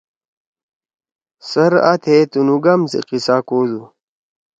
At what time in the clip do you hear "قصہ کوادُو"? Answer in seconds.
3.09-3.81